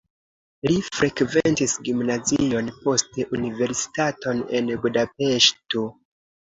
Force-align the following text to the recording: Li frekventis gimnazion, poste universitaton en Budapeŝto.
Li 0.69 0.77
frekventis 0.85 1.75
gimnazion, 1.89 2.73
poste 2.87 3.29
universitaton 3.41 4.45
en 4.63 4.77
Budapeŝto. 4.85 5.89